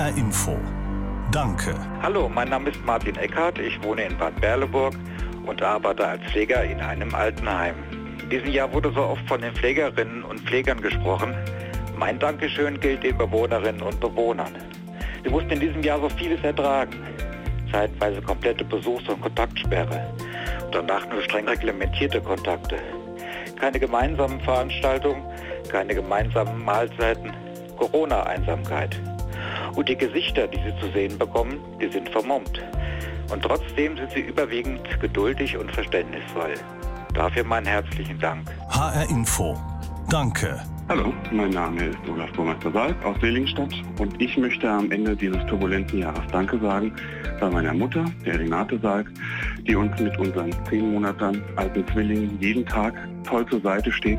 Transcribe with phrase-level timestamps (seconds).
[0.00, 0.56] HR Info.
[1.30, 1.74] Danke.
[2.00, 3.58] Hallo, mein Name ist Martin Eckhardt.
[3.58, 4.94] Ich wohne in Bad Berleburg
[5.44, 7.74] und arbeite als Pfleger in einem Altenheim.
[8.22, 11.34] In diesem Jahr wurde so oft von den Pflegerinnen und Pflegern gesprochen.
[11.98, 14.54] Mein Dankeschön gilt den Bewohnerinnen und Bewohnern.
[15.22, 16.96] Sie mussten in diesem Jahr so vieles ertragen.
[17.70, 20.14] Zeitweise komplette Besuchs- und Kontaktsperre.
[20.64, 22.76] Und danach nur streng reglementierte Kontakte.
[23.60, 25.22] Keine gemeinsamen Veranstaltungen,
[25.70, 27.34] keine gemeinsamen Mahlzeiten,
[27.76, 28.98] Corona-Einsamkeit.
[29.74, 32.60] Und die Gesichter, die sie zu sehen bekommen, die sind vermummt.
[33.32, 36.54] Und trotzdem sind sie überwiegend geduldig und verständnisvoll.
[37.14, 38.48] Dafür meinen herzlichen Dank.
[38.68, 39.56] HR Info.
[40.08, 40.60] Danke.
[40.88, 45.38] Hallo, mein Name ist Olaf Burmeister Salk aus Seligenstadt und ich möchte am Ende dieses
[45.46, 46.92] turbulenten Jahres Danke sagen
[47.38, 49.06] bei meiner Mutter, der Renate Salk,
[49.68, 54.18] die uns mit unseren zehn Monaten alten Zwillingen jeden Tag toll zur Seite steht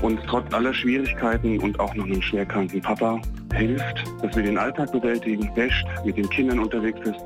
[0.00, 3.20] und trotz aller Schwierigkeiten und auch noch einem schwerkranken Papa
[3.54, 7.20] hilft, dass wir den Alltag bewältigen, wäscht, mit den Kindern unterwegs ist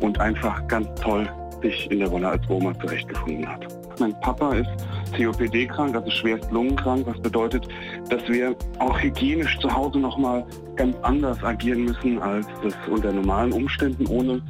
[0.00, 1.28] und einfach ganz toll
[1.62, 3.66] sich in der Rolle als Oma zurechtgefunden hat.
[3.98, 4.68] Mein Papa ist
[5.16, 7.66] COPD-krank, also schwerst lungenkrank, was bedeutet,
[8.10, 10.44] dass wir auch hygienisch zu Hause nochmal
[10.76, 14.42] ganz anders agieren müssen, als das unter normalen Umständen ohne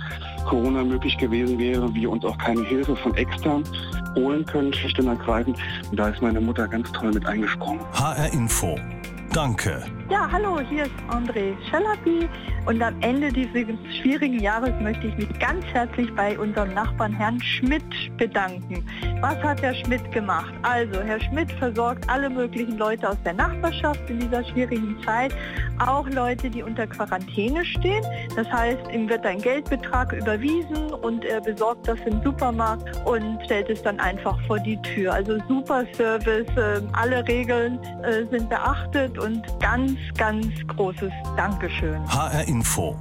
[0.48, 1.94] Corona möglich gewesen wäre.
[1.94, 3.62] Wir uns auch keine Hilfe von extern
[4.16, 5.56] holen können, schlicht und ergreifend.
[5.90, 7.80] Und da ist meine Mutter ganz toll mit eingesprungen.
[7.92, 8.77] HR Info.
[9.33, 9.84] Danke.
[10.08, 12.28] Ja, hallo, hier ist André Schalapi
[12.67, 17.41] und am Ende dieses schwierigen Jahres möchte ich mich ganz herzlich bei unserem Nachbarn Herrn
[17.41, 17.84] Schmidt
[18.17, 18.84] bedanken.
[19.20, 20.53] Was hat Herr Schmidt gemacht?
[20.62, 25.33] Also, Herr Schmidt versorgt alle möglichen Leute aus der Nachbarschaft in dieser schwierigen Zeit,
[25.78, 28.05] auch Leute, die unter Quarantäne stehen.
[28.34, 33.70] Das heißt, ihm wird ein Geldbetrag überwiesen und er besorgt das im Supermarkt und stellt
[33.70, 35.14] es dann einfach vor die Tür.
[35.14, 41.98] Also super Service, ähm, alle Regeln äh, sind beachtet und ganz, ganz großes Dankeschön.
[42.08, 42.96] HR Info.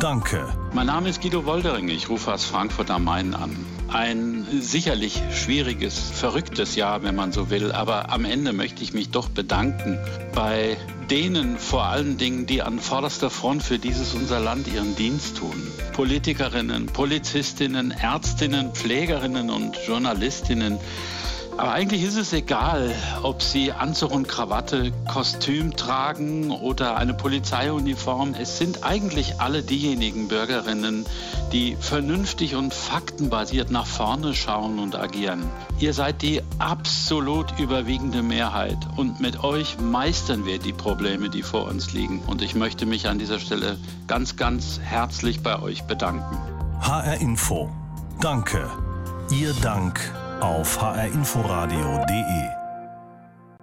[0.00, 0.46] Danke.
[0.74, 1.88] Mein Name ist Guido Woldering.
[1.88, 3.56] Ich rufe aus Frankfurt am Main an.
[3.90, 7.72] Ein sicherlich schwieriges, verrücktes Jahr, wenn man so will.
[7.72, 9.98] Aber am Ende möchte ich mich doch bedanken
[10.34, 10.76] bei
[11.10, 15.56] denen vor allen Dingen, die an vorderster Front für dieses unser Land ihren Dienst tun.
[15.94, 20.76] Politikerinnen, Polizistinnen, Ärztinnen, Pflegerinnen und Journalistinnen.
[21.58, 28.34] Aber eigentlich ist es egal, ob Sie Anzug und Krawatte, Kostüm tragen oder eine Polizeiuniform.
[28.40, 31.04] Es sind eigentlich alle diejenigen Bürgerinnen,
[31.50, 35.42] die vernünftig und faktenbasiert nach vorne schauen und agieren.
[35.80, 41.66] Ihr seid die absolut überwiegende Mehrheit und mit euch meistern wir die Probleme, die vor
[41.66, 42.20] uns liegen.
[42.20, 46.38] Und ich möchte mich an dieser Stelle ganz, ganz herzlich bei euch bedanken.
[46.82, 47.68] HR Info.
[48.20, 48.70] Danke.
[49.32, 49.98] Ihr Dank
[50.40, 52.57] auf hrinforadio.de